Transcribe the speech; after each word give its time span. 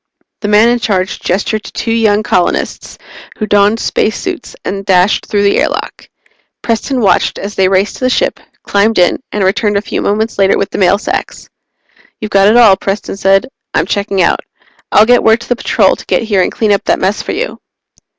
The 0.39 0.47
man 0.47 0.69
in 0.69 0.79
charge 0.79 1.19
gestured 1.19 1.63
to 1.63 1.71
two 1.71 1.91
young 1.91 2.23
colonists, 2.23 2.97
who 3.37 3.45
donned 3.45 3.79
spacesuits 3.79 4.55
and 4.65 4.83
dashed 4.83 5.27
through 5.27 5.43
the 5.43 5.59
airlock. 5.59 6.07
Preston 6.63 7.01
watched 7.01 7.37
as 7.37 7.53
they 7.53 7.67
raced 7.69 7.97
to 7.97 8.05
the 8.05 8.09
ship, 8.09 8.39
climbed 8.63 8.97
in, 8.97 9.21
and 9.31 9.43
returned 9.43 9.77
a 9.77 9.81
few 9.83 10.01
moments 10.01 10.39
later 10.39 10.57
with 10.57 10.71
the 10.71 10.79
mail 10.79 10.97
sacks. 10.97 11.51
"You've 12.19 12.31
got 12.31 12.47
it 12.47 12.57
all," 12.57 12.75
Preston 12.77 13.15
said. 13.15 13.45
"I'm 13.75 13.85
checking 13.85 14.23
out. 14.23 14.39
I'll 14.91 15.05
get 15.05 15.21
word 15.21 15.39
to 15.41 15.49
the 15.49 15.55
Patrol 15.55 15.95
to 15.95 16.05
get 16.07 16.23
here 16.23 16.41
and 16.41 16.51
clean 16.51 16.71
up 16.71 16.83
that 16.85 16.97
mess 16.99 17.21
for 17.21 17.33
you." 17.33 17.59